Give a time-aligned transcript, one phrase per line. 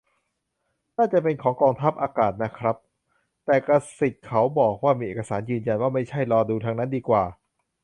[0.97, 2.75] น่าจะเป็นของกองทัพอากาศนะครับ
[3.45, 7.23] แต่กษิตเขาบอกว่ามีเอกสารยืนยันว่าไม่ใช่ รอดูทางนั้นดีกว่า